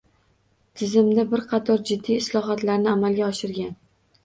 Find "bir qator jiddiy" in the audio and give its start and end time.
1.35-2.19